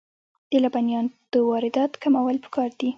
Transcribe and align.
د 0.51 0.53
لبنیاتو 0.63 1.39
واردات 1.51 1.91
کمول 2.03 2.37
پکار 2.45 2.69
دي 2.79 2.89